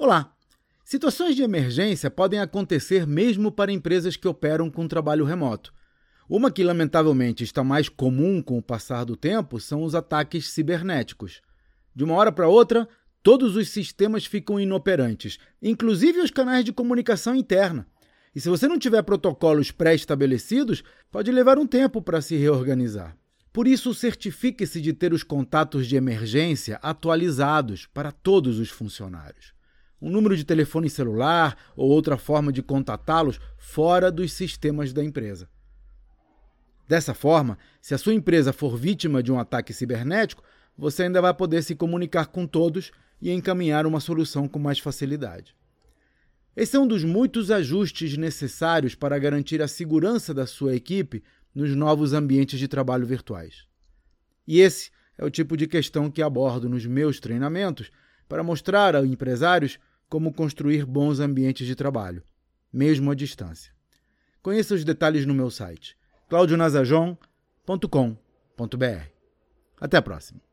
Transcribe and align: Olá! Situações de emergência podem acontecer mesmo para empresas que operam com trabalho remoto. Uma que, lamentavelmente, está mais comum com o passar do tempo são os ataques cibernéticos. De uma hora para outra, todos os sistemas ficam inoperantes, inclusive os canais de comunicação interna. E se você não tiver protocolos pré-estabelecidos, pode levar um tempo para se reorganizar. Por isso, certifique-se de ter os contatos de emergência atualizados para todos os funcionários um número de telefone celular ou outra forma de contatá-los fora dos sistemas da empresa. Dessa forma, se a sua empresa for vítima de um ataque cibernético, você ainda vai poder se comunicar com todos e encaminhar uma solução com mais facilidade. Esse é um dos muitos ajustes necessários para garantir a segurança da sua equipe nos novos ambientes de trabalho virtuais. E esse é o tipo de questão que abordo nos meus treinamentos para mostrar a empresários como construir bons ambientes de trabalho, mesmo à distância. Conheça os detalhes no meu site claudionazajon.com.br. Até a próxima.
Olá! 0.00 0.32
Situações 0.84 1.34
de 1.34 1.42
emergência 1.42 2.08
podem 2.08 2.38
acontecer 2.38 3.04
mesmo 3.04 3.50
para 3.50 3.72
empresas 3.72 4.16
que 4.16 4.28
operam 4.28 4.70
com 4.70 4.86
trabalho 4.86 5.24
remoto. 5.24 5.74
Uma 6.30 6.52
que, 6.52 6.62
lamentavelmente, 6.62 7.42
está 7.42 7.64
mais 7.64 7.88
comum 7.88 8.40
com 8.40 8.56
o 8.56 8.62
passar 8.62 9.02
do 9.02 9.16
tempo 9.16 9.58
são 9.58 9.82
os 9.82 9.96
ataques 9.96 10.50
cibernéticos. 10.50 11.42
De 11.96 12.04
uma 12.04 12.14
hora 12.14 12.30
para 12.30 12.46
outra, 12.46 12.88
todos 13.24 13.56
os 13.56 13.70
sistemas 13.70 14.24
ficam 14.24 14.60
inoperantes, 14.60 15.36
inclusive 15.60 16.20
os 16.20 16.30
canais 16.30 16.64
de 16.64 16.72
comunicação 16.72 17.34
interna. 17.34 17.84
E 18.32 18.40
se 18.40 18.48
você 18.48 18.68
não 18.68 18.78
tiver 18.78 19.02
protocolos 19.02 19.72
pré-estabelecidos, 19.72 20.84
pode 21.10 21.32
levar 21.32 21.58
um 21.58 21.66
tempo 21.66 22.00
para 22.00 22.20
se 22.20 22.36
reorganizar. 22.36 23.16
Por 23.52 23.66
isso, 23.66 23.92
certifique-se 23.92 24.80
de 24.80 24.92
ter 24.92 25.12
os 25.12 25.24
contatos 25.24 25.88
de 25.88 25.96
emergência 25.96 26.78
atualizados 26.84 27.86
para 27.86 28.12
todos 28.12 28.60
os 28.60 28.70
funcionários 28.70 29.57
um 30.00 30.10
número 30.10 30.36
de 30.36 30.44
telefone 30.44 30.88
celular 30.88 31.56
ou 31.76 31.90
outra 31.90 32.16
forma 32.16 32.52
de 32.52 32.62
contatá-los 32.62 33.40
fora 33.56 34.10
dos 34.10 34.32
sistemas 34.32 34.92
da 34.92 35.02
empresa. 35.02 35.48
Dessa 36.86 37.12
forma, 37.12 37.58
se 37.82 37.94
a 37.94 37.98
sua 37.98 38.14
empresa 38.14 38.52
for 38.52 38.76
vítima 38.76 39.22
de 39.22 39.30
um 39.30 39.38
ataque 39.38 39.72
cibernético, 39.72 40.42
você 40.76 41.02
ainda 41.02 41.20
vai 41.20 41.34
poder 41.34 41.62
se 41.62 41.74
comunicar 41.74 42.28
com 42.28 42.46
todos 42.46 42.90
e 43.20 43.30
encaminhar 43.30 43.84
uma 43.86 44.00
solução 44.00 44.48
com 44.48 44.58
mais 44.58 44.78
facilidade. 44.78 45.54
Esse 46.56 46.76
é 46.76 46.80
um 46.80 46.86
dos 46.86 47.04
muitos 47.04 47.50
ajustes 47.50 48.16
necessários 48.16 48.94
para 48.94 49.18
garantir 49.18 49.60
a 49.60 49.68
segurança 49.68 50.32
da 50.32 50.46
sua 50.46 50.74
equipe 50.74 51.22
nos 51.54 51.74
novos 51.74 52.12
ambientes 52.12 52.58
de 52.58 52.68
trabalho 52.68 53.06
virtuais. 53.06 53.66
E 54.46 54.60
esse 54.60 54.90
é 55.16 55.24
o 55.24 55.30
tipo 55.30 55.56
de 55.56 55.66
questão 55.66 56.10
que 56.10 56.22
abordo 56.22 56.68
nos 56.68 56.86
meus 56.86 57.20
treinamentos 57.20 57.90
para 58.28 58.42
mostrar 58.42 58.96
a 58.96 59.04
empresários 59.04 59.78
como 60.08 60.32
construir 60.32 60.86
bons 60.86 61.20
ambientes 61.20 61.66
de 61.66 61.74
trabalho, 61.74 62.22
mesmo 62.72 63.10
à 63.10 63.14
distância. 63.14 63.72
Conheça 64.42 64.74
os 64.74 64.84
detalhes 64.84 65.26
no 65.26 65.34
meu 65.34 65.50
site 65.50 65.96
claudionazajon.com.br. 66.28 69.10
Até 69.80 69.96
a 69.96 70.02
próxima. 70.02 70.47